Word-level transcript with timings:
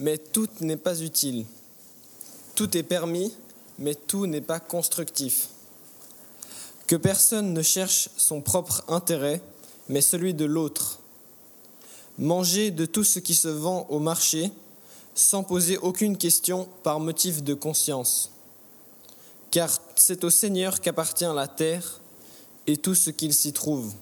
mais 0.00 0.16
tout 0.16 0.48
n'est 0.60 0.78
pas 0.78 1.02
utile. 1.02 1.44
Tout 2.54 2.76
est 2.76 2.82
permis, 2.82 3.32
mais 3.78 3.94
tout 3.94 4.26
n'est 4.26 4.40
pas 4.40 4.58
constructif. 4.58 5.48
Que 6.86 6.96
personne 6.96 7.52
ne 7.52 7.62
cherche 7.62 8.08
son 8.16 8.40
propre 8.40 8.82
intérêt, 8.88 9.40
mais 9.88 10.00
celui 10.00 10.34
de 10.34 10.46
l'autre. 10.46 11.00
Mangez 12.18 12.70
de 12.70 12.86
tout 12.86 13.04
ce 13.04 13.18
qui 13.18 13.34
se 13.34 13.48
vend 13.48 13.86
au 13.90 13.98
marché, 13.98 14.50
sans 15.14 15.42
poser 15.42 15.76
aucune 15.76 16.16
question 16.16 16.66
par 16.82 16.98
motif 16.98 17.42
de 17.42 17.54
conscience. 17.54 18.30
Car 19.50 19.70
c'est 19.96 20.24
au 20.24 20.30
Seigneur 20.30 20.80
qu'appartient 20.80 21.24
la 21.24 21.46
terre 21.46 22.00
et 22.66 22.78
tout 22.78 22.94
ce 22.94 23.10
qu'il 23.10 23.34
s'y 23.34 23.52
trouve. 23.52 23.92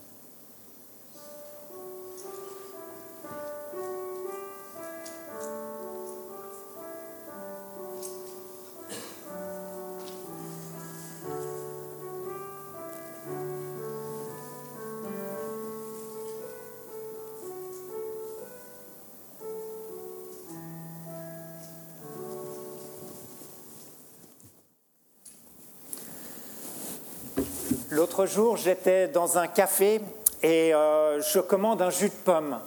L'autre 27.91 28.27
jour, 28.27 28.58
j'étais 28.58 29.08
dans 29.08 29.39
un 29.39 29.47
café 29.47 30.03
et 30.42 30.75
euh, 30.75 31.22
je 31.22 31.39
commande 31.39 31.81
un 31.81 31.89
jus 31.89 32.11
de 32.11 32.14
pomme. 32.22 32.58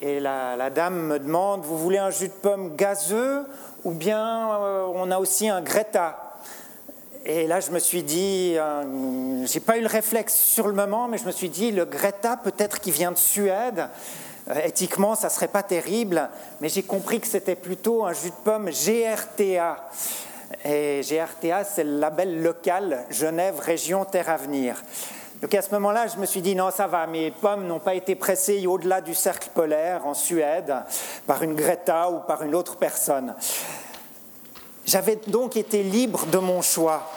Et 0.00 0.18
la, 0.18 0.70
dame 0.70 1.08
me 1.08 1.18
demande, 1.18 1.60
vous 1.62 1.76
voulez 1.76 1.98
un 1.98 2.08
jus 2.08 2.28
de 2.28 2.32
pomme 2.32 2.74
gazeux 2.74 3.42
ou 3.84 3.90
bien 3.90 4.50
euh, 4.50 4.86
on 4.94 5.10
a 5.10 5.18
aussi 5.18 5.50
un 5.50 5.60
Greta? 5.60 6.38
Et 7.26 7.46
là, 7.46 7.60
je 7.60 7.70
me 7.70 7.78
suis 7.78 8.02
dit, 8.02 8.54
euh, 8.56 9.44
j'ai 9.44 9.60
pas 9.60 9.76
eu 9.76 9.82
le 9.82 9.88
réflexe 9.88 10.34
sur 10.34 10.68
le 10.68 10.72
moment, 10.72 11.06
mais 11.06 11.18
je 11.18 11.26
me 11.26 11.32
suis 11.32 11.50
dit, 11.50 11.70
le 11.70 11.84
Greta, 11.84 12.38
peut-être 12.38 12.80
qui 12.80 12.92
vient 12.92 13.12
de 13.12 13.18
Suède, 13.18 13.88
euh, 14.48 14.54
éthiquement, 14.64 15.16
ça 15.16 15.28
serait 15.28 15.48
pas 15.48 15.62
terrible, 15.62 16.30
mais 16.62 16.70
j'ai 16.70 16.82
compris 16.82 17.20
que 17.20 17.26
c'était 17.26 17.56
plutôt 17.56 18.06
un 18.06 18.14
jus 18.14 18.30
de 18.30 18.34
pomme 18.42 18.70
GRTA. 18.70 19.90
Et 20.64 21.02
GRTA, 21.02 21.64
c'est 21.64 21.84
le 21.84 21.98
label 21.98 22.42
local 22.42 23.06
Genève 23.10 23.60
Région 23.60 24.04
Terre 24.04 24.28
Avenir. 24.28 24.82
Donc 25.40 25.54
à 25.54 25.62
ce 25.62 25.70
moment-là, 25.70 26.06
je 26.06 26.18
me 26.18 26.26
suis 26.26 26.42
dit 26.42 26.54
non, 26.54 26.70
ça 26.70 26.86
va, 26.86 27.06
mes 27.06 27.30
pommes 27.30 27.66
n'ont 27.66 27.78
pas 27.78 27.94
été 27.94 28.14
pressées 28.14 28.66
au-delà 28.66 29.00
du 29.00 29.14
cercle 29.14 29.48
polaire 29.54 30.06
en 30.06 30.12
Suède 30.12 30.74
par 31.26 31.42
une 31.42 31.54
Greta 31.54 32.10
ou 32.10 32.18
par 32.26 32.42
une 32.42 32.54
autre 32.54 32.76
personne. 32.76 33.34
J'avais 34.84 35.16
donc 35.28 35.56
été 35.56 35.82
libre 35.82 36.26
de 36.26 36.38
mon 36.38 36.62
choix. 36.62 37.08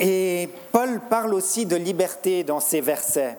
Et 0.00 0.48
Paul 0.70 1.00
parle 1.10 1.34
aussi 1.34 1.66
de 1.66 1.76
liberté 1.76 2.44
dans 2.44 2.60
ses 2.60 2.80
versets. 2.80 3.36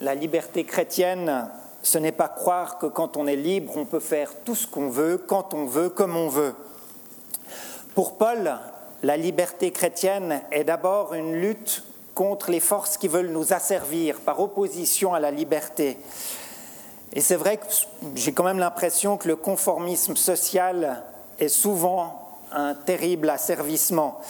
La 0.00 0.14
liberté 0.14 0.64
chrétienne, 0.64 1.50
ce 1.82 1.98
n'est 1.98 2.12
pas 2.12 2.28
croire 2.28 2.78
que 2.78 2.86
quand 2.86 3.18
on 3.18 3.26
est 3.26 3.36
libre, 3.36 3.76
on 3.76 3.84
peut 3.84 4.00
faire 4.00 4.30
tout 4.42 4.54
ce 4.54 4.66
qu'on 4.66 4.88
veut, 4.88 5.18
quand 5.18 5.52
on 5.52 5.66
veut, 5.66 5.90
comme 5.90 6.16
on 6.16 6.28
veut. 6.28 6.54
Pour 7.94 8.16
Paul, 8.16 8.58
la 9.04 9.16
liberté 9.16 9.70
chrétienne 9.70 10.40
est 10.50 10.64
d'abord 10.64 11.14
une 11.14 11.34
lutte 11.34 11.84
contre 12.16 12.50
les 12.50 12.58
forces 12.58 12.96
qui 12.96 13.06
veulent 13.06 13.30
nous 13.30 13.52
asservir 13.52 14.18
par 14.18 14.40
opposition 14.40 15.14
à 15.14 15.20
la 15.20 15.30
liberté. 15.30 15.96
Et 17.12 17.20
c'est 17.20 17.36
vrai 17.36 17.58
que 17.58 17.66
j'ai 18.16 18.32
quand 18.32 18.42
même 18.42 18.58
l'impression 18.58 19.16
que 19.16 19.28
le 19.28 19.36
conformisme 19.36 20.16
social 20.16 21.04
est 21.38 21.48
souvent 21.48 22.40
un 22.50 22.74
terrible 22.74 23.30
asservissement. 23.30 24.20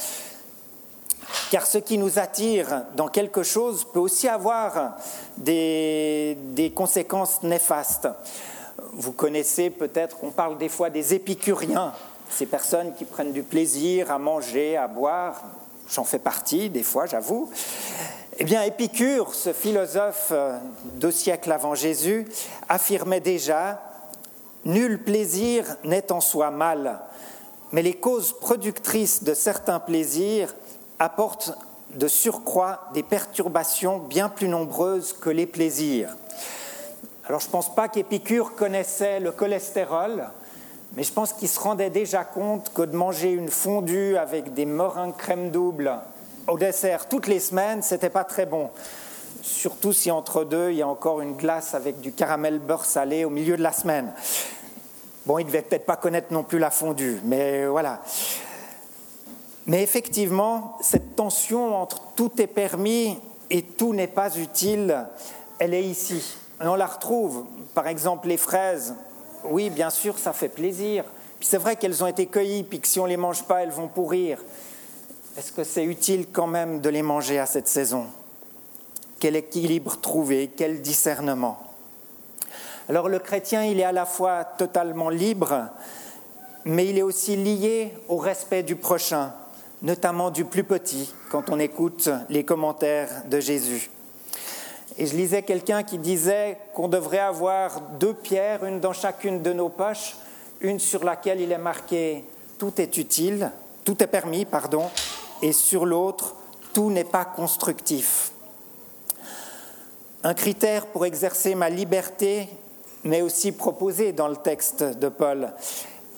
Car 1.50 1.64
ce 1.64 1.78
qui 1.78 1.96
nous 1.96 2.18
attire 2.18 2.82
dans 2.96 3.08
quelque 3.08 3.42
chose 3.42 3.86
peut 3.90 4.00
aussi 4.00 4.28
avoir 4.28 4.96
des, 5.38 6.36
des 6.50 6.70
conséquences 6.70 7.42
néfastes. 7.42 8.08
Vous 8.92 9.12
connaissez 9.12 9.70
peut-être, 9.70 10.18
on 10.22 10.30
parle 10.32 10.58
des 10.58 10.68
fois 10.68 10.90
des 10.90 11.14
épicuriens, 11.14 11.94
ces 12.30 12.46
personnes 12.46 12.94
qui 12.94 13.04
prennent 13.04 13.32
du 13.32 13.42
plaisir 13.42 14.10
à 14.10 14.18
manger, 14.18 14.76
à 14.76 14.88
boire, 14.88 15.42
j'en 15.88 16.04
fais 16.04 16.18
partie 16.18 16.70
des 16.70 16.82
fois, 16.82 17.06
j'avoue. 17.06 17.50
Eh 18.38 18.44
bien, 18.44 18.62
Épicure, 18.62 19.34
ce 19.34 19.52
philosophe 19.52 20.32
deux 20.94 21.12
siècles 21.12 21.52
avant 21.52 21.74
Jésus, 21.74 22.26
affirmait 22.68 23.20
déjà 23.20 23.80
Nul 24.64 25.02
plaisir 25.02 25.76
n'est 25.84 26.10
en 26.10 26.22
soi 26.22 26.50
mal, 26.50 27.00
mais 27.72 27.82
les 27.82 27.92
causes 27.92 28.32
productrices 28.32 29.22
de 29.22 29.34
certains 29.34 29.78
plaisirs 29.78 30.54
apportent 30.98 31.52
de 31.94 32.08
surcroît 32.08 32.88
des 32.94 33.02
perturbations 33.02 33.98
bien 33.98 34.30
plus 34.30 34.48
nombreuses 34.48 35.12
que 35.12 35.28
les 35.28 35.46
plaisirs. 35.46 36.16
Alors, 37.26 37.40
je 37.40 37.46
ne 37.46 37.52
pense 37.52 37.74
pas 37.74 37.88
qu'Épicure 37.88 38.54
connaissait 38.54 39.20
le 39.20 39.32
cholestérol, 39.32 40.28
mais 40.96 41.02
je 41.02 41.12
pense 41.12 41.32
qu'il 41.32 41.48
se 41.48 41.58
rendait 41.58 41.90
déjà 41.90 42.24
compte 42.24 42.72
que 42.72 42.82
de 42.82 42.96
manger 42.96 43.32
une 43.32 43.48
fondue 43.48 44.16
avec 44.16 44.54
des 44.54 44.66
meringues 44.66 45.16
crème 45.16 45.50
double 45.50 45.92
au 46.46 46.58
dessert 46.58 47.08
toutes 47.08 47.26
les 47.26 47.40
semaines, 47.40 47.82
c'était 47.82 48.10
pas 48.10 48.24
très 48.24 48.46
bon. 48.46 48.70
Surtout 49.42 49.92
si 49.92 50.10
entre 50.10 50.44
deux, 50.44 50.70
il 50.70 50.76
y 50.76 50.82
a 50.82 50.88
encore 50.88 51.20
une 51.20 51.36
glace 51.36 51.74
avec 51.74 52.00
du 52.00 52.12
caramel 52.12 52.58
beurre 52.58 52.84
salé 52.84 53.24
au 53.24 53.30
milieu 53.30 53.56
de 53.56 53.62
la 53.62 53.72
semaine. 53.72 54.12
Bon, 55.26 55.38
il 55.38 55.46
devait 55.46 55.62
peut-être 55.62 55.86
pas 55.86 55.96
connaître 55.96 56.32
non 56.32 56.42
plus 56.42 56.58
la 56.58 56.70
fondue, 56.70 57.20
mais 57.24 57.66
voilà. 57.66 58.02
Mais 59.66 59.82
effectivement, 59.82 60.76
cette 60.80 61.16
tension 61.16 61.74
entre 61.76 62.02
tout 62.14 62.30
est 62.40 62.46
permis 62.46 63.18
et 63.50 63.62
tout 63.62 63.94
n'est 63.94 64.06
pas 64.06 64.36
utile, 64.36 65.06
elle 65.58 65.72
est 65.72 65.84
ici. 65.84 66.36
On 66.60 66.74
la 66.74 66.86
retrouve, 66.86 67.44
par 67.74 67.86
exemple, 67.86 68.28
les 68.28 68.36
fraises 68.36 68.94
oui, 69.44 69.70
bien 69.70 69.90
sûr, 69.90 70.18
ça 70.18 70.32
fait 70.32 70.48
plaisir. 70.48 71.04
Puis 71.38 71.48
c'est 71.48 71.58
vrai 71.58 71.76
qu'elles 71.76 72.02
ont 72.02 72.06
été 72.06 72.26
cueillies, 72.26 72.62
puis 72.62 72.80
que 72.80 72.88
si 72.88 72.98
on 73.00 73.04
ne 73.04 73.10
les 73.10 73.16
mange 73.16 73.44
pas, 73.44 73.62
elles 73.62 73.70
vont 73.70 73.88
pourrir. 73.88 74.38
Est-ce 75.36 75.52
que 75.52 75.64
c'est 75.64 75.84
utile 75.84 76.26
quand 76.32 76.46
même 76.46 76.80
de 76.80 76.88
les 76.88 77.02
manger 77.02 77.38
à 77.38 77.46
cette 77.46 77.68
saison? 77.68 78.06
Quel 79.18 79.36
équilibre 79.36 80.00
trouver? 80.00 80.50
Quel 80.56 80.80
discernement? 80.80 81.58
Alors 82.88 83.08
le 83.08 83.18
chrétien, 83.18 83.64
il 83.64 83.80
est 83.80 83.84
à 83.84 83.92
la 83.92 84.06
fois 84.06 84.44
totalement 84.44 85.08
libre, 85.08 85.68
mais 86.64 86.86
il 86.86 86.98
est 86.98 87.02
aussi 87.02 87.34
lié 87.34 87.94
au 88.08 88.18
respect 88.18 88.62
du 88.62 88.76
prochain, 88.76 89.32
notamment 89.82 90.30
du 90.30 90.44
plus 90.44 90.64
petit, 90.64 91.12
quand 91.30 91.50
on 91.50 91.58
écoute 91.58 92.10
les 92.28 92.44
commentaires 92.44 93.24
de 93.28 93.40
Jésus. 93.40 93.90
Et 94.98 95.06
je 95.06 95.16
lisais 95.16 95.42
quelqu'un 95.42 95.82
qui 95.82 95.98
disait 95.98 96.58
qu'on 96.74 96.88
devrait 96.88 97.18
avoir 97.18 97.80
deux 97.98 98.14
pierres, 98.14 98.64
une 98.64 98.80
dans 98.80 98.92
chacune 98.92 99.42
de 99.42 99.52
nos 99.52 99.68
poches, 99.68 100.16
une 100.60 100.78
sur 100.78 101.04
laquelle 101.04 101.40
il 101.40 101.52
est 101.52 101.58
marqué 101.58 102.24
tout 102.58 102.80
est 102.80 102.96
utile, 102.96 103.50
tout 103.84 104.02
est 104.02 104.06
permis, 104.06 104.44
pardon, 104.44 104.84
et 105.42 105.52
sur 105.52 105.84
l'autre 105.84 106.36
tout 106.72 106.90
n'est 106.90 107.04
pas 107.04 107.24
constructif. 107.24 108.32
Un 110.22 110.34
critère 110.34 110.86
pour 110.86 111.06
exercer 111.06 111.54
ma 111.54 111.70
liberté 111.70 112.48
m'est 113.04 113.22
aussi 113.22 113.52
proposé 113.52 114.12
dans 114.12 114.28
le 114.28 114.36
texte 114.36 114.82
de 114.82 115.08
Paul. 115.08 115.52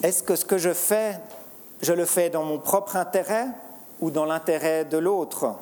Est-ce 0.02 0.22
que 0.22 0.36
ce 0.36 0.44
que 0.44 0.58
je 0.58 0.72
fais, 0.72 1.18
je 1.82 1.92
le 1.92 2.04
fais 2.04 2.30
dans 2.30 2.44
mon 2.44 2.58
propre 2.58 2.96
intérêt 2.96 3.46
ou 4.00 4.10
dans 4.10 4.24
l'intérêt 4.24 4.84
de 4.84 4.98
l'autre? 4.98 5.56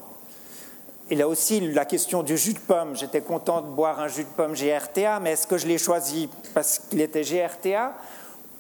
Y 1.11 1.23
a 1.23 1.29
aussi 1.29 1.61
la 1.61 1.85
question 1.85 2.23
du 2.23 2.37
jus 2.37 2.55
de 2.55 2.59
pomme. 2.59 2.97
J'étais 2.97 3.21
content 3.21 3.61
de 3.61 3.69
boire 3.69 4.01
un 4.01 4.09
jus 4.09 4.25
de 4.25 4.29
pomme 4.29 4.55
GRTA, 4.55 5.21
mais 5.21 5.33
est-ce 5.33 5.47
que 5.47 5.59
je 5.59 5.67
l'ai 5.67 5.79
choisi 5.79 6.29
parce 6.55 6.79
qu'il 6.79 7.01
était 7.01 7.23
GRTA 7.23 7.93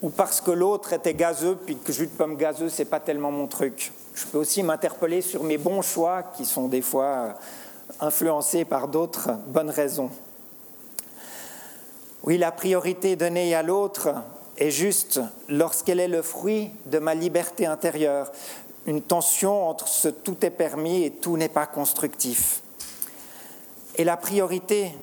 ou 0.03 0.11
parce 0.11 0.41
que 0.41 0.51
l'autre 0.51 0.93
était 0.93 1.15
gazeux, 1.15 1.57
puis 1.65 1.77
que 1.77 1.93
jus 1.93 2.07
de 2.07 2.13
pomme 2.13 2.37
gazeux, 2.37 2.69
c'est 2.69 2.85
pas 2.85 3.01
tellement 3.01 3.31
mon 3.31 3.47
truc? 3.47 3.93
Je 4.15 4.27
peux 4.27 4.39
aussi 4.39 4.63
m'interpeller 4.63 5.23
sur 5.23 5.43
mes 5.43 5.59
bons 5.59 5.83
choix 5.83 6.23
qui 6.23 6.45
sont 6.45 6.69
des 6.69 6.83
fois 6.83 7.35
influencés 8.01 8.65
par 8.65 8.89
d'autres 8.89 9.31
bonnes 9.49 9.71
raisons. 9.71 10.11
Oui, 12.25 12.39
la 12.39 12.53
priorité 12.53 13.17
donnée 13.17 13.55
à 13.55 13.63
l'autre 13.63 14.15
est 14.57 14.71
juste 14.71 15.21
lorsqu'elle 15.49 16.01
est 16.01 16.09
le 16.09 16.23
fruit 16.23 16.71
de 16.87 16.99
ma 16.99 17.15
liberté 17.15 17.67
intérieure, 17.67 18.31
une 18.87 19.03
tension 19.03 19.69
entre 19.69 19.89
ce 19.89 20.09
tout 20.09 20.45
est 20.45 20.51
permis 20.51 21.05
et 21.05 21.11
tout 21.11 21.37
n'est 21.37 21.49
pas 21.49 21.67
constructif. 21.67 22.61
Et 23.97 24.05
la 24.05 24.17
priorité 24.17 24.95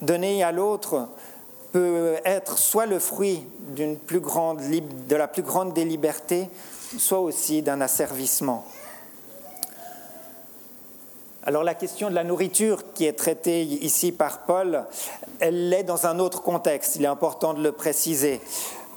donnée 0.00 0.42
à 0.42 0.52
l'autre 0.52 1.08
peut 1.72 2.16
être 2.24 2.58
soit 2.58 2.86
le 2.86 2.98
fruit 2.98 3.46
de 3.76 5.16
la 5.16 5.26
plus 5.28 5.42
grande 5.42 5.72
des 5.72 5.84
soit 6.98 7.20
aussi 7.20 7.62
d'un 7.62 7.80
asservissement. 7.80 8.64
Alors 11.44 11.64
la 11.64 11.74
question 11.74 12.08
de 12.08 12.14
la 12.14 12.22
nourriture 12.22 12.92
qui 12.94 13.04
est 13.04 13.14
traitée 13.14 13.62
ici 13.62 14.12
par 14.12 14.40
Paul, 14.40 14.84
elle 15.40 15.70
l'est 15.70 15.82
dans 15.82 16.06
un 16.06 16.20
autre 16.20 16.42
contexte, 16.42 16.96
il 16.96 17.02
est 17.02 17.08
important 17.08 17.52
de 17.52 17.62
le 17.62 17.72
préciser. 17.72 18.40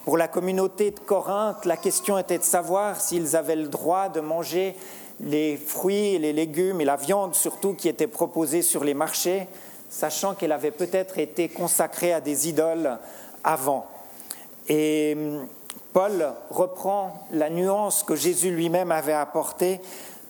Pour 0.06 0.18
la 0.18 0.28
communauté 0.28 0.92
de 0.92 1.00
Corinthe, 1.00 1.66
la 1.66 1.78
question 1.78 2.20
était 2.20 2.38
de 2.38 2.44
savoir 2.44 3.02
s'ils 3.02 3.36
avaient 3.36 3.56
le 3.56 3.70
droit 3.70 4.08
de 4.08 4.20
manger 4.20 4.76
les 5.20 5.58
fruits, 5.58 6.20
les 6.20 6.32
légumes 6.32 6.80
et 6.80 6.86
la 6.86 6.96
viande 6.96 7.34
surtout 7.34 7.74
qui 7.74 7.90
étaient 7.90 8.06
proposés 8.06 8.62
sur 8.62 8.84
les 8.84 8.94
marchés, 8.94 9.48
sachant 9.90 10.36
qu'elle 10.36 10.52
avait 10.52 10.70
peut-être 10.70 11.18
été 11.18 11.50
consacrée 11.50 12.14
à 12.14 12.22
des 12.22 12.48
idoles 12.48 13.00
avant. 13.44 13.88
Et 14.70 15.16
hum, 15.18 15.48
Paul 15.92 16.34
reprend 16.52 17.26
la 17.32 17.50
nuance 17.50 18.04
que 18.04 18.16
Jésus 18.16 18.52
lui-même 18.52 18.92
avait 18.92 19.12
apportée. 19.12 19.82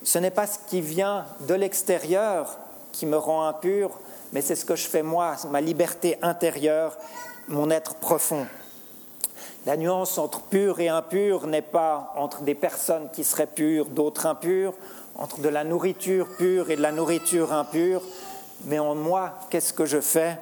Ce 0.03 0.17
n'est 0.19 0.31
pas 0.31 0.47
ce 0.47 0.57
qui 0.69 0.79
vient 0.79 1.25
de 1.41 1.53
l'extérieur 1.53 2.59
qui 2.93 3.05
me 3.05 3.17
rend 3.17 3.45
impur, 3.45 3.99
mais 4.31 4.39
c'est 4.39 4.55
ce 4.55 4.63
que 4.63 4.77
je 4.77 4.87
fais 4.87 5.03
moi, 5.03 5.35
ma 5.51 5.59
liberté 5.59 6.17
intérieure, 6.21 6.97
mon 7.49 7.69
être 7.69 7.95
profond. 7.95 8.47
La 9.65 9.77
nuance 9.77 10.19
entre 10.19 10.41
pur 10.41 10.79
et 10.79 10.89
impur 10.89 11.47
n'est 11.47 11.63
pas 11.63 12.13
entre 12.17 12.43
des 12.43 12.53
personnes 12.53 13.09
qui 13.11 13.23
seraient 13.23 13.47
pures, 13.47 13.87
d'autres 13.87 14.27
impures, 14.27 14.73
entre 15.15 15.39
de 15.41 15.49
la 15.49 15.63
nourriture 15.63 16.27
pure 16.37 16.69
et 16.69 16.75
de 16.75 16.83
la 16.83 16.91
nourriture 16.91 17.51
impure, 17.51 18.03
mais 18.65 18.77
en 18.77 18.93
moi, 18.93 19.33
qu'est-ce 19.49 19.73
que 19.73 19.87
je 19.87 20.01
fais 20.01 20.37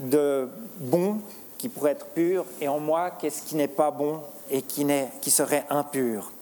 de 0.00 0.48
bon 0.78 1.18
qui 1.58 1.68
pourrait 1.68 1.92
être 1.92 2.06
pur, 2.06 2.44
et 2.60 2.66
en 2.66 2.80
moi, 2.80 3.12
qu'est-ce 3.12 3.42
qui 3.42 3.54
n'est 3.54 3.68
pas 3.68 3.92
bon 3.92 4.20
et 4.50 4.62
qui, 4.62 4.84
qui 5.20 5.30
serait 5.30 5.64
impur? 5.70 6.32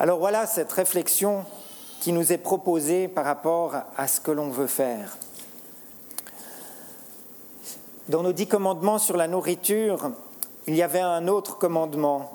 Alors 0.00 0.18
voilà 0.18 0.46
cette 0.46 0.72
réflexion 0.72 1.44
qui 2.00 2.12
nous 2.12 2.32
est 2.32 2.38
proposée 2.38 3.06
par 3.06 3.24
rapport 3.24 3.74
à 3.96 4.08
ce 4.08 4.20
que 4.20 4.32
l'on 4.32 4.50
veut 4.50 4.66
faire. 4.66 5.16
Dans 8.08 8.22
nos 8.22 8.32
dix 8.32 8.46
commandements 8.46 8.98
sur 8.98 9.16
la 9.16 9.28
nourriture, 9.28 10.10
il 10.68 10.76
y 10.76 10.82
avait 10.82 11.00
un 11.00 11.28
autre 11.28 11.56
commandement. 11.56 12.30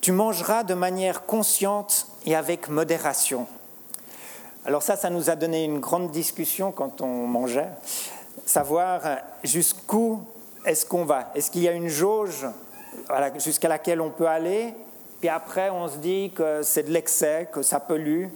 Tu 0.00 0.10
mangeras 0.10 0.64
de 0.64 0.74
manière 0.74 1.26
consciente 1.26 2.08
et 2.26 2.34
avec 2.34 2.68
modération. 2.68 3.46
Alors 4.64 4.82
ça, 4.82 4.96
ça 4.96 5.08
nous 5.08 5.30
a 5.30 5.36
donné 5.36 5.64
une 5.64 5.78
grande 5.78 6.10
discussion 6.10 6.72
quand 6.72 7.00
on 7.00 7.28
mangeait, 7.28 7.68
savoir 8.46 9.00
jusqu'où 9.44 10.24
est-ce 10.66 10.84
qu'on 10.84 11.04
va. 11.04 11.30
Est-ce 11.36 11.52
qu'il 11.52 11.62
y 11.62 11.68
a 11.68 11.72
une 11.72 11.86
jauge 11.86 12.48
jusqu'à 13.38 13.68
laquelle 13.68 14.00
on 14.00 14.10
peut 14.10 14.26
aller, 14.26 14.74
puis 15.20 15.28
après 15.28 15.70
on 15.70 15.86
se 15.86 15.98
dit 15.98 16.32
que 16.34 16.62
c'est 16.64 16.82
de 16.82 16.90
l'excès, 16.90 17.48
que 17.52 17.62
ça 17.62 17.78
pollue, 17.78 18.26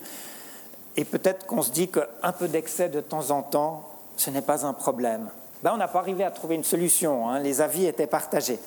et 0.96 1.04
peut-être 1.04 1.46
qu'on 1.46 1.62
se 1.62 1.72
dit 1.72 1.88
qu'un 1.88 2.32
peu 2.32 2.46
d'excès 2.46 2.88
de 2.88 3.00
temps 3.00 3.32
en 3.32 3.43
temps, 3.43 3.88
ce 4.16 4.31
n'est 4.31 4.40
pas 4.40 4.64
un 4.64 4.72
problème. 4.72 5.31
Ben, 5.62 5.73
on 5.75 5.79
n'a 5.79 5.88
pas 5.88 6.00
arrivé 6.00 6.25
à 6.25 6.31
trouver 6.31 6.55
une 6.55 6.64
solution. 6.64 7.29
Hein. 7.29 7.41
Les 7.41 7.61
avis 7.61 7.87
étaient 7.87 8.06
partagés. 8.06 8.58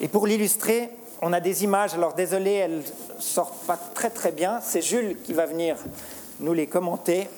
Et 0.00 0.08
pour 0.08 0.26
l'illustrer, 0.26 0.90
on 1.22 1.32
a 1.32 1.40
des 1.40 1.64
images. 1.64 1.94
Alors 1.94 2.14
désolé, 2.14 2.52
elles 2.52 2.78
ne 2.78 3.20
sortent 3.20 3.64
pas 3.66 3.78
très 3.94 4.10
très 4.10 4.32
bien. 4.32 4.60
C'est 4.62 4.82
Jules 4.82 5.16
qui 5.24 5.32
va 5.32 5.46
venir 5.46 5.76
nous 6.40 6.52
les 6.52 6.66
commenter. 6.66 7.28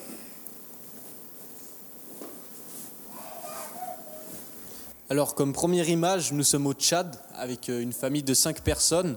Alors 5.11 5.35
comme 5.35 5.52
première 5.52 5.88
image, 5.88 6.32
nous 6.32 6.43
sommes 6.43 6.67
au 6.67 6.75
Tchad 6.75 7.17
avec 7.35 7.69
euh, 7.69 7.81
une 7.81 7.93
famille 7.93 8.23
de 8.23 8.35
cinq 8.35 8.61
personnes. 8.61 9.17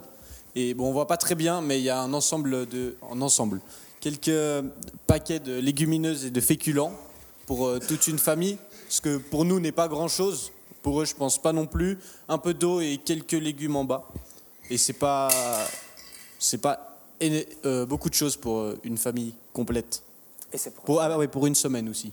Et 0.56 0.74
bon, 0.74 0.88
on 0.90 0.92
voit 0.92 1.08
pas 1.08 1.18
très 1.18 1.36
bien, 1.36 1.62
mais 1.62 1.80
il 1.80 1.84
y 1.84 1.90
a 1.90 2.00
un 2.00 2.14
ensemble 2.14 2.66
de, 2.68 2.96
en 3.02 3.22
ensemble, 3.22 3.62
quelques 4.00 4.66
paquets 5.08 5.40
de 5.40 5.58
légumineuses 5.60 6.26
et 6.26 6.30
de 6.30 6.42
féculents 6.42 6.94
pour 7.46 7.68
euh, 7.68 7.80
toute 7.80 8.08
une 8.08 8.20
famille 8.20 8.58
ce 8.92 9.00
que 9.00 9.18
pour 9.18 9.46
nous 9.46 9.62
n'est 9.62 9.72
pas 9.72 9.88
grand-chose. 9.88 10.52
Pour 10.84 11.02
eux, 11.02 11.06
je 11.06 11.16
pense 11.16 11.42
pas 11.42 11.54
non 11.54 11.66
plus. 11.66 11.98
Un 12.28 12.38
peu 12.38 12.54
d'eau 12.54 12.82
et 12.82 12.98
quelques 12.98 13.32
légumes 13.32 13.78
en 13.78 13.86
bas. 13.86 14.04
Et 14.70 14.78
c'est 14.78 14.94
pas, 14.94 15.30
c'est 16.38 16.58
pas 16.58 17.00
euh, 17.66 17.86
beaucoup 17.86 18.10
de 18.10 18.14
choses 18.14 18.36
pour 18.36 18.60
euh, 18.60 18.80
une 18.84 18.98
famille 18.98 19.34
complète. 19.54 20.04
Et 20.52 20.58
c'est 20.58 20.74
pour, 20.76 21.02
ah, 21.02 21.28
pour 21.30 21.48
une 21.48 21.56
semaine 21.56 21.88
aussi. 21.88 22.12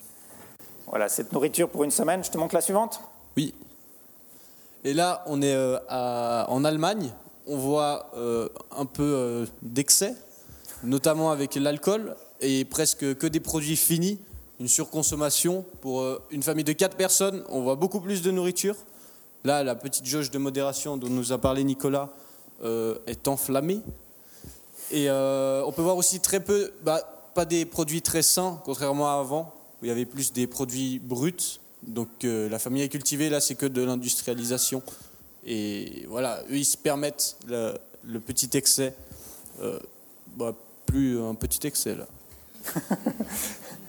Voilà, 0.87 1.09
cette 1.09 1.33
nourriture 1.33 1.69
pour 1.69 1.83
une 1.83 1.91
semaine. 1.91 2.23
Je 2.23 2.31
te 2.31 2.39
montre 2.39 2.55
la 2.55 2.61
suivante. 2.61 3.01
Oui. 3.37 3.53
Et 4.85 4.95
là, 4.95 5.25
on 5.27 5.43
est 5.43 5.55
euh, 5.55 5.79
en 6.47 6.65
Allemagne. 6.65 7.11
On 7.49 7.57
voit 7.57 8.13
un 8.77 8.85
peu 8.85 9.49
d'excès, 9.63 10.15
notamment 10.85 11.31
avec 11.31 11.55
l'alcool 11.55 12.15
et 12.43 12.67
presque 12.67 13.17
que 13.17 13.27
des 13.27 13.41
produits 13.41 13.75
finis 13.75 14.21
une 14.61 14.69
surconsommation. 14.69 15.65
Pour 15.81 16.01
euh, 16.01 16.23
une 16.31 16.43
famille 16.43 16.65
de 16.65 16.73
4 16.73 16.97
personnes, 16.97 17.45
on 17.49 17.63
voit 17.63 17.77
beaucoup 17.77 18.01
plus 18.01 18.23
de 18.23 18.31
nourriture. 18.31 18.77
Là, 19.45 19.63
la 19.63 19.75
petite 19.75 20.07
jauge 20.07 20.31
de 20.31 20.39
modération 20.39 20.97
dont 20.97 21.09
nous 21.09 21.33
a 21.33 21.39
parlé 21.39 21.65
Nicolas 21.65 22.11
euh, 22.65 22.99
est 23.07 23.29
enflammée. 23.29 23.81
Et 24.91 25.09
euh, 25.09 25.63
on 25.65 25.73
peut 25.73 25.83
voir 25.83 25.97
aussi 25.97 26.21
très 26.21 26.41
peu, 26.41 26.73
bah, 26.83 27.01
pas 27.35 27.45
des 27.45 27.65
produits 27.67 28.03
très 28.03 28.23
sains, 28.23 28.61
contrairement 28.65 29.09
à 29.09 29.21
avant, 29.21 29.55
où 29.81 29.85
il 29.85 29.89
y 29.89 29.91
avait 29.91 30.07
plus 30.07 30.33
des 30.33 30.47
produits 30.47 30.99
bruts. 30.99 31.61
Donc 31.87 32.09
la 32.23 32.59
famille 32.59 32.83
est 32.83 32.89
cultivée, 32.89 33.31
là, 33.31 33.41
c'est 33.41 33.55
que 33.55 33.67
de 33.67 33.83
l'industrialisation. 33.83 34.83
Et 35.47 36.05
voilà, 36.09 36.43
eux, 36.51 36.57
ils 36.57 36.65
se 36.65 36.77
permettent 36.77 37.37
le, 37.47 38.19
petit 38.19 38.51
excès. 38.55 38.95
Bah, 40.37 40.53
plus 40.87 41.23
un 41.23 41.37
petit 41.37 41.65
excès, 41.65 41.95
là. 41.95 42.07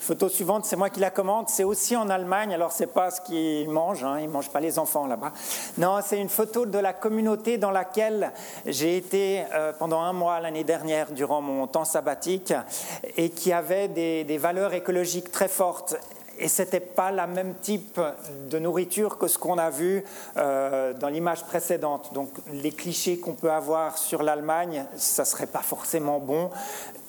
Photo 0.00 0.30
suivante, 0.30 0.64
c'est 0.64 0.76
moi 0.76 0.88
qui 0.88 0.98
la 0.98 1.10
commande. 1.10 1.50
C'est 1.50 1.62
aussi 1.62 1.94
en 1.94 2.08
Allemagne. 2.08 2.54
Alors, 2.54 2.72
c'est 2.72 2.86
pas 2.86 3.10
ce 3.10 3.20
qu'ils 3.20 3.68
mangent. 3.68 4.02
Hein, 4.02 4.20
ils 4.22 4.30
mangent 4.30 4.48
pas 4.48 4.58
les 4.58 4.78
enfants 4.78 5.06
là-bas. 5.06 5.32
Non, 5.76 5.98
c'est 6.02 6.18
une 6.18 6.30
photo 6.30 6.64
de 6.64 6.78
la 6.78 6.94
communauté 6.94 7.58
dans 7.58 7.70
laquelle 7.70 8.32
j'ai 8.64 8.96
été 8.96 9.44
euh, 9.52 9.74
pendant 9.78 10.00
un 10.00 10.14
mois 10.14 10.40
l'année 10.40 10.64
dernière 10.64 11.12
durant 11.12 11.42
mon 11.42 11.66
temps 11.66 11.84
sabbatique 11.84 12.54
et 13.18 13.28
qui 13.28 13.52
avait 13.52 13.88
des 13.88 14.38
valeurs 14.38 14.72
écologiques 14.72 15.30
très 15.30 15.48
fortes 15.48 15.96
et 16.40 16.48
ce 16.48 16.62
n'était 16.62 16.80
pas 16.80 17.10
la 17.10 17.26
même 17.26 17.54
type 17.60 18.00
de 18.48 18.58
nourriture 18.58 19.18
que 19.18 19.28
ce 19.28 19.38
qu'on 19.38 19.58
a 19.58 19.68
vu 19.68 20.02
euh, 20.38 20.94
dans 20.94 21.08
l'image 21.08 21.44
précédente. 21.44 22.12
Donc 22.14 22.30
les 22.50 22.72
clichés 22.72 23.18
qu'on 23.18 23.34
peut 23.34 23.52
avoir 23.52 23.98
sur 23.98 24.22
l'Allemagne, 24.22 24.86
ça 24.96 25.22
ne 25.22 25.26
serait 25.26 25.46
pas 25.46 25.60
forcément 25.60 26.18
bon. 26.18 26.50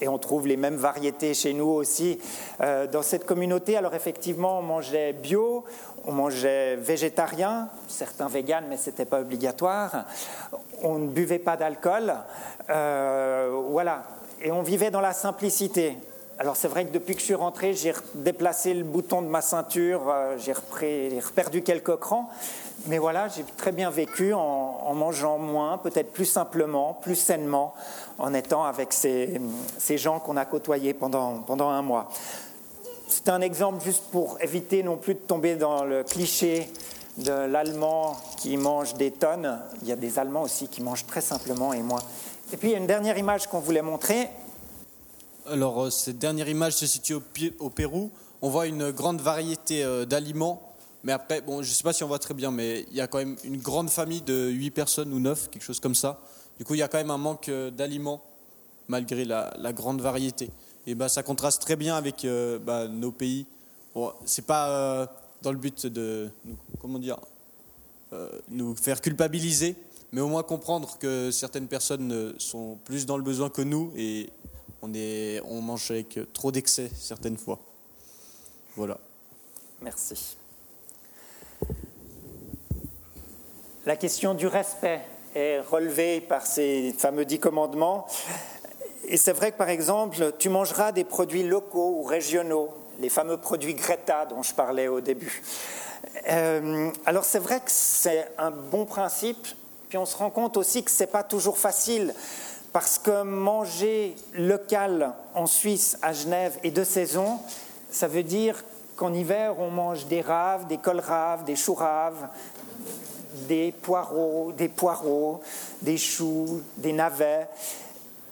Et 0.02 0.08
on 0.08 0.18
trouve 0.18 0.46
les 0.46 0.56
mêmes 0.56 0.76
variétés 0.76 1.32
chez 1.32 1.54
nous 1.54 1.68
aussi 1.68 2.20
euh, 2.60 2.86
dans 2.86 3.02
cette 3.02 3.24
communauté. 3.24 3.76
Alors 3.76 3.94
effectivement, 3.94 4.58
on 4.58 4.62
mangeait 4.62 5.14
bio, 5.14 5.64
on 6.04 6.12
mangeait 6.12 6.76
végétarien, 6.76 7.68
certains 7.88 8.28
véganes, 8.28 8.66
mais 8.68 8.76
ce 8.76 8.90
n'était 8.90 9.06
pas 9.06 9.20
obligatoire. 9.20 10.04
On 10.82 10.98
ne 10.98 11.08
buvait 11.08 11.38
pas 11.38 11.56
d'alcool. 11.56 12.12
Euh, 12.68 13.62
voilà. 13.70 14.02
Et 14.42 14.52
on 14.52 14.62
vivait 14.62 14.90
dans 14.90 15.00
la 15.00 15.12
simplicité. 15.12 15.96
Alors 16.38 16.56
c'est 16.56 16.68
vrai 16.68 16.86
que 16.86 16.92
depuis 16.92 17.14
que 17.14 17.20
je 17.20 17.26
suis 17.26 17.34
rentré, 17.34 17.74
j'ai 17.74 17.92
déplacé 18.14 18.74
le 18.74 18.84
bouton 18.84 19.22
de 19.22 19.28
ma 19.28 19.42
ceinture, 19.42 20.08
euh, 20.08 20.36
j'ai 20.38 20.52
reperdu 20.52 21.62
quelques 21.62 21.96
crans, 21.96 22.30
mais 22.86 22.98
voilà, 22.98 23.28
j'ai 23.28 23.44
très 23.56 23.70
bien 23.70 23.90
vécu 23.90 24.32
en, 24.32 24.94
mangeant 24.94 25.38
moins, 25.38 25.78
peut-être 25.78 26.12
plus 26.12 26.24
simplement, 26.24 26.98
plus 27.00 27.14
sainement, 27.14 27.74
en 28.18 28.34
étant 28.34 28.64
avec 28.64 28.92
ces, 28.92 29.40
gens 29.96 30.18
qu'on 30.18 30.36
a 30.36 30.44
côtoyés 30.44 30.94
pendant, 30.94 31.38
pendant 31.38 31.68
un 31.68 31.82
mois. 31.82 32.08
C'est 33.08 33.28
un 33.28 33.40
exemple 33.40 33.84
juste 33.84 34.04
pour 34.10 34.38
éviter 34.40 34.82
non 34.82 34.96
plus 34.96 35.14
de 35.14 35.20
tomber 35.20 35.54
dans 35.54 35.84
le 35.84 36.02
cliché 36.02 36.72
de 37.18 37.32
l'Allemand 37.32 38.16
qui 38.38 38.56
mange 38.56 38.94
des 38.94 39.10
tonnes. 39.10 39.60
Il 39.82 39.88
y 39.88 39.92
a 39.92 39.96
des 39.96 40.18
Allemands 40.18 40.42
aussi 40.42 40.66
qui 40.66 40.82
mangent 40.82 41.06
très 41.06 41.20
simplement 41.20 41.72
et 41.72 41.82
moins. 41.82 42.02
Et 42.52 42.56
puis 42.56 42.70
il 42.70 42.72
y 42.72 42.74
a 42.74 42.78
une 42.78 42.86
dernière 42.86 43.18
image 43.18 43.46
qu'on 43.46 43.60
voulait 43.60 43.82
montrer. 43.82 44.28
Alors, 45.46 45.82
euh, 45.82 45.90
cette 45.90 46.18
dernière 46.18 46.48
image 46.48 46.74
se 46.74 46.86
situe 46.86 47.14
au, 47.58 47.70
Pérou. 47.70 48.10
On 48.42 48.48
voit 48.48 48.66
une 48.66 48.92
grande 48.92 49.20
variété 49.20 49.82
euh, 49.82 50.04
d'aliments. 50.04 50.62
Mais 51.02 51.10
après, 51.10 51.40
bon, 51.40 51.62
je 51.62 51.68
ne 51.68 51.74
sais 51.74 51.82
pas 51.82 51.92
si 51.92 52.04
on 52.04 52.06
voit 52.06 52.20
très 52.20 52.34
bien, 52.34 52.52
mais 52.52 52.86
il 52.90 52.96
y 52.96 53.00
a 53.00 53.08
quand 53.08 53.18
même 53.18 53.36
une 53.42 53.56
grande 53.56 53.90
famille 53.90 54.22
de 54.22 54.50
8 54.50 54.70
personnes 54.70 55.12
ou 55.12 55.18
9, 55.18 55.50
quelque 55.50 55.64
chose 55.64 55.80
comme 55.80 55.96
ça. 55.96 56.20
Du 56.58 56.64
coup, 56.64 56.74
il 56.74 56.78
y 56.78 56.82
a 56.82 56.88
quand 56.88 56.98
même 56.98 57.10
un 57.10 57.18
manque 57.18 57.48
euh, 57.48 57.72
d'aliments, 57.72 58.22
malgré 58.86 59.24
la, 59.24 59.72
grande 59.72 60.00
variété. 60.00 60.50
Et 60.86 60.94
bah, 60.94 61.08
ça 61.08 61.24
contraste 61.24 61.60
très 61.60 61.74
bien 61.74 61.96
avec 61.96 62.26
bah, 62.64 62.86
nos 62.88 63.10
pays. 63.10 63.46
Bon, 63.94 64.12
c'est 64.24 64.46
pas 64.46 65.08
dans 65.40 65.52
le 65.52 65.58
but 65.58 65.86
de, 65.86 66.28
comment 66.80 66.98
dire, 66.98 67.18
nous 68.48 68.74
faire 68.74 69.00
culpabiliser, 69.00 69.76
mais 70.10 70.20
au 70.20 70.26
moins 70.26 70.42
comprendre 70.42 70.98
que 70.98 71.30
certaines 71.30 71.68
personnes 71.68 72.34
sont 72.38 72.78
plus 72.84 73.06
dans 73.06 73.16
le 73.16 73.22
besoin 73.22 73.48
que 73.48 73.62
nous 73.62 73.92
et 73.96 74.30
on, 74.82 74.92
est, 74.94 75.40
on 75.44 75.60
mange 75.60 75.90
avec 75.90 76.18
trop 76.32 76.52
d'excès 76.52 76.90
certaines 76.94 77.38
fois. 77.38 77.58
Voilà. 78.76 78.98
Merci. 79.80 80.36
La 83.86 83.96
question 83.96 84.34
du 84.34 84.46
respect 84.46 85.00
est 85.34 85.60
relevée 85.60 86.20
par 86.20 86.46
ces 86.46 86.94
fameux 86.96 87.24
dix 87.24 87.38
commandements. 87.38 88.06
Et 89.06 89.16
c'est 89.16 89.32
vrai 89.32 89.52
que, 89.52 89.56
par 89.56 89.68
exemple, 89.68 90.34
tu 90.38 90.48
mangeras 90.48 90.92
des 90.92 91.04
produits 91.04 91.42
locaux 91.42 91.96
ou 91.98 92.04
régionaux, 92.04 92.70
les 93.00 93.08
fameux 93.08 93.36
produits 93.36 93.74
Greta 93.74 94.26
dont 94.26 94.42
je 94.42 94.54
parlais 94.54 94.88
au 94.88 95.00
début. 95.00 95.42
Euh, 96.28 96.90
alors 97.04 97.24
c'est 97.24 97.38
vrai 97.38 97.58
que 97.58 97.70
c'est 97.70 98.28
un 98.38 98.50
bon 98.50 98.84
principe, 98.84 99.46
puis 99.88 99.98
on 99.98 100.06
se 100.06 100.16
rend 100.16 100.30
compte 100.30 100.56
aussi 100.56 100.84
que 100.84 100.90
ce 100.90 101.02
n'est 101.02 101.08
pas 101.08 101.24
toujours 101.24 101.58
facile, 101.58 102.14
parce 102.72 102.98
que 102.98 103.22
manger 103.22 104.16
local 104.34 105.12
en 105.34 105.46
Suisse, 105.46 105.98
à 106.02 106.12
Genève, 106.12 106.58
et 106.62 106.70
de 106.70 106.84
saison, 106.84 107.38
ça 107.90 108.08
veut 108.08 108.22
dire 108.22 108.64
qu'en 108.96 109.12
hiver, 109.12 109.58
on 109.58 109.70
mange 109.70 110.06
des 110.06 110.20
raves, 110.20 110.66
des 110.66 110.78
colraves, 110.78 111.44
des 111.44 111.56
choux-raves, 111.56 112.28
des 113.48 113.72
poireaux, 113.72 114.52
des 114.56 114.68
poireaux, 114.68 115.40
des 115.82 115.98
choux, 115.98 116.62
des 116.78 116.92
navets. 116.92 117.48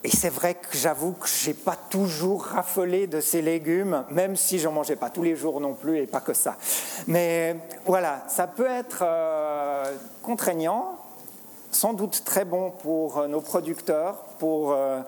Et 0.03 0.09
c'est 0.09 0.29
vrai 0.29 0.55
que 0.55 0.75
j'avoue 0.75 1.11
que 1.11 1.27
je 1.27 1.49
n'ai 1.49 1.53
pas 1.53 1.75
toujours 1.75 2.43
raffolé 2.45 3.05
de 3.05 3.21
ces 3.21 3.43
légumes, 3.43 4.03
même 4.09 4.35
si 4.35 4.57
j'en 4.57 4.71
mangeais 4.71 4.95
pas 4.95 5.11
tous 5.11 5.21
les 5.21 5.35
jours 5.35 5.61
non 5.61 5.73
plus 5.73 5.99
et 5.99 6.07
pas 6.07 6.21
que 6.21 6.33
ça. 6.33 6.55
Mais 7.05 7.55
voilà, 7.85 8.23
ça 8.27 8.47
peut 8.47 8.65
être 8.65 9.03
euh, 9.03 9.95
contraignant, 10.23 10.97
sans 11.71 11.93
doute 11.93 12.23
très 12.25 12.45
bon 12.45 12.71
pour 12.71 13.27
nos 13.27 13.41
producteurs, 13.41 14.25
pour 14.41 14.71
euh, 14.71 15.01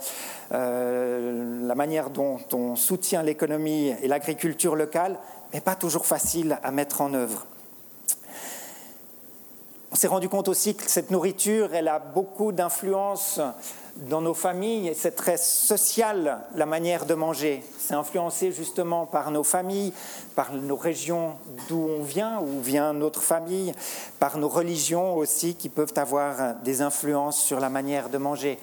euh, 0.51 1.65
la 1.67 1.73
manière 1.73 2.11
dont 2.11 2.37
on 2.53 2.75
soutient 2.75 3.23
l'économie 3.23 3.95
et 4.03 4.07
l'agriculture 4.07 4.75
locale, 4.75 5.17
mais 5.51 5.59
pas 5.59 5.73
toujours 5.73 6.05
facile 6.05 6.59
à 6.61 6.69
mettre 6.69 7.01
en 7.01 7.15
œuvre. 7.15 7.47
On 9.91 9.95
s'est 9.95 10.05
rendu 10.05 10.29
compte 10.29 10.49
aussi 10.49 10.75
que 10.75 10.83
cette 10.85 11.09
nourriture, 11.09 11.73
elle 11.73 11.87
a 11.87 11.97
beaucoup 11.97 12.51
d'influence 12.51 13.39
dans 13.95 14.21
nos 14.21 14.35
familles 14.35 14.89
et 14.89 14.93
c'est 14.93 15.15
très 15.15 15.37
social 15.37 16.41
la 16.53 16.67
manière 16.67 17.07
de 17.07 17.15
manger. 17.15 17.63
C'est 17.79 17.95
influencé 17.95 18.51
justement 18.51 19.07
par 19.07 19.31
nos 19.31 19.43
familles, 19.43 19.93
par 20.35 20.53
nos 20.53 20.77
régions 20.77 21.33
d'où 21.69 21.87
on 21.89 22.03
vient, 22.03 22.39
où 22.39 22.61
vient 22.61 22.93
notre 22.93 23.23
famille, 23.23 23.73
par 24.19 24.37
nos 24.37 24.49
religions 24.49 25.15
aussi 25.15 25.55
qui 25.55 25.69
peuvent 25.69 25.93
avoir 25.95 26.53
des 26.63 26.83
influences 26.83 27.41
sur 27.41 27.59
la 27.59 27.69
manière 27.69 28.09
de 28.09 28.19
manger. 28.19 28.59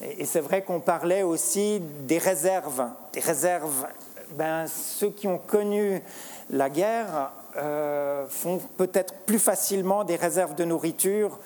Et 0.00 0.24
c'est 0.24 0.40
vrai 0.40 0.62
qu'on 0.62 0.80
parlait 0.80 1.22
aussi 1.22 1.80
des 1.80 2.18
réserves. 2.18 2.86
Des 3.12 3.20
réserves, 3.20 3.86
ben, 4.32 4.66
ceux 4.66 5.10
qui 5.10 5.26
ont 5.26 5.38
connu 5.38 6.02
la 6.50 6.70
guerre 6.70 7.32
euh, 7.56 8.26
font 8.28 8.60
peut-être 8.76 9.14
plus 9.26 9.40
facilement 9.40 10.04
des 10.04 10.16
réserves 10.16 10.54
de 10.54 10.64
nourriture 10.64 11.38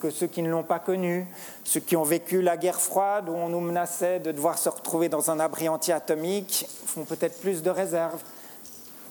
que 0.00 0.10
ceux 0.10 0.28
qui 0.28 0.42
ne 0.42 0.48
l'ont 0.48 0.62
pas 0.62 0.78
connue, 0.78 1.26
ceux 1.64 1.80
qui 1.80 1.96
ont 1.96 2.04
vécu 2.04 2.40
la 2.40 2.56
guerre 2.56 2.80
froide 2.80 3.28
où 3.28 3.32
on 3.32 3.48
nous 3.48 3.60
menaçait 3.60 4.20
de 4.20 4.32
devoir 4.32 4.56
se 4.56 4.68
retrouver 4.68 5.08
dans 5.08 5.30
un 5.30 5.40
abri 5.40 5.68
anti-atomique 5.68 6.66
font 6.86 7.04
peut-être 7.04 7.40
plus 7.40 7.62
de 7.62 7.70
réserves. 7.70 8.22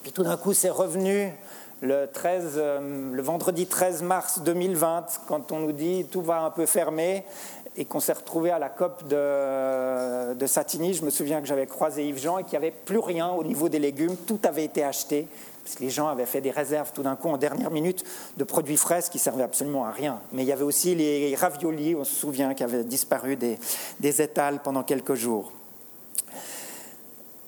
Puis 0.01 0.11
tout 0.11 0.23
d'un 0.23 0.37
coup, 0.37 0.53
c'est 0.53 0.69
revenu 0.69 1.33
le, 1.81 2.05
13, 2.05 2.53
euh, 2.55 3.13
le 3.13 3.21
vendredi 3.21 3.67
13 3.67 4.01
mars 4.01 4.39
2020, 4.39 5.05
quand 5.27 5.51
on 5.51 5.59
nous 5.59 5.73
dit 5.73 6.05
tout 6.09 6.21
va 6.21 6.39
un 6.39 6.49
peu 6.49 6.65
fermer 6.65 7.25
et 7.77 7.85
qu'on 7.85 7.99
s'est 7.99 8.13
retrouvé 8.13 8.49
à 8.49 8.59
la 8.59 8.69
COP 8.69 9.07
de, 9.07 10.33
de 10.33 10.47
Satigny. 10.47 10.93
Je 10.93 11.05
me 11.05 11.11
souviens 11.11 11.41
que 11.41 11.47
j'avais 11.47 11.67
croisé 11.67 12.07
Yves 12.07 12.19
Jean 12.19 12.39
et 12.39 12.43
qu'il 12.43 12.51
n'y 12.51 12.65
avait 12.65 12.71
plus 12.71 12.99
rien 12.99 13.29
au 13.29 13.43
niveau 13.43 13.69
des 13.69 13.79
légumes, 13.79 14.15
tout 14.15 14.39
avait 14.43 14.65
été 14.65 14.83
acheté 14.83 15.27
parce 15.63 15.75
que 15.75 15.83
les 15.83 15.89
gens 15.89 16.07
avaient 16.07 16.25
fait 16.25 16.39
des 16.39 16.51
réserves 16.51 16.93
tout 16.93 17.03
d'un 17.03 17.17
coup 17.17 17.27
en 17.27 17.35
dernière 17.35 17.71
minute 17.71 18.05
de 18.37 18.45
produits 18.45 18.77
frais 18.77 19.01
qui 19.11 19.19
servaient 19.19 19.43
absolument 19.43 19.83
à 19.83 19.91
rien. 19.91 20.21
Mais 20.31 20.43
il 20.43 20.47
y 20.47 20.53
avait 20.53 20.63
aussi 20.63 20.95
les 20.95 21.35
raviolis, 21.35 21.93
on 21.93 22.05
se 22.05 22.15
souvient, 22.15 22.53
qui 22.53 22.63
avaient 22.63 22.85
disparu 22.85 23.35
des, 23.35 23.59
des 23.99 24.21
étals 24.21 24.61
pendant 24.63 24.83
quelques 24.83 25.15
jours. 25.15 25.51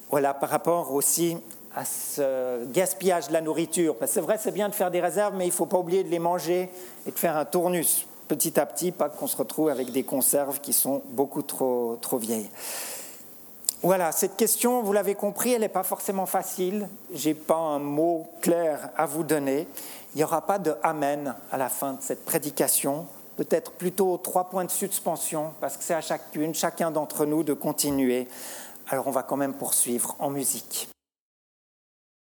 Voilà, 0.10 0.34
par 0.34 0.50
rapport 0.50 0.94
aussi 0.94 1.38
à 1.74 1.86
ce 1.86 2.66
gaspillage 2.66 3.30
de 3.30 3.34
la 3.34 3.40
nourriture. 3.40 3.96
C'est 4.06 4.20
vrai, 4.20 4.38
c'est 4.38 4.52
bien 4.52 4.68
de 4.68 4.76
faire 4.76 4.92
des 4.92 5.00
réserves, 5.00 5.36
mais 5.38 5.46
il 5.46 5.52
ne 5.52 5.54
faut 5.54 5.66
pas 5.66 5.78
oublier 5.78 6.04
de 6.04 6.10
les 6.10 6.20
manger 6.20 6.70
et 7.08 7.12
de 7.12 7.18
faire 7.18 7.38
un 7.38 7.46
tournus 7.46 8.06
petit 8.30 8.60
à 8.60 8.66
petit, 8.66 8.94
pas 8.94 9.10
qu'on 9.10 9.28
se 9.28 9.36
retrouve 9.36 9.68
avec 9.68 9.92
des 9.92 10.04
conserves 10.04 10.62
qui 10.62 10.72
sont 10.72 11.02
beaucoup 11.10 11.42
trop, 11.42 11.98
trop 12.00 12.18
vieilles. 12.18 12.50
Voilà, 13.82 14.12
cette 14.12 14.36
question, 14.36 14.82
vous 14.82 14.94
l'avez 14.94 15.16
compris, 15.16 15.54
elle 15.54 15.62
n'est 15.62 15.68
pas 15.70 15.84
forcément 15.84 16.26
facile. 16.26 16.88
Je 17.14 17.30
n'ai 17.30 17.34
pas 17.34 17.56
un 17.56 17.80
mot 17.80 18.30
clair 18.42 18.90
à 18.96 19.06
vous 19.06 19.24
donner. 19.24 19.68
Il 20.14 20.18
n'y 20.18 20.24
aura 20.24 20.46
pas 20.46 20.60
de 20.60 20.76
Amen 20.84 21.34
à 21.52 21.58
la 21.58 21.70
fin 21.70 21.94
de 21.94 22.02
cette 22.02 22.24
prédication. 22.24 23.08
Peut-être 23.36 23.72
plutôt 23.72 24.18
trois 24.18 24.50
points 24.50 24.66
de 24.66 24.72
suspension, 24.72 25.54
parce 25.62 25.78
que 25.78 25.84
c'est 25.84 25.94
à 25.94 26.02
chacune, 26.02 26.54
chacun 26.54 26.92
d'entre 26.92 27.26
nous 27.26 27.44
de 27.44 27.54
continuer. 27.54 28.28
Alors 28.90 29.08
on 29.08 29.12
va 29.12 29.24
quand 29.24 29.38
même 29.38 29.54
poursuivre 29.54 30.16
en 30.20 30.30
musique. 30.30 30.90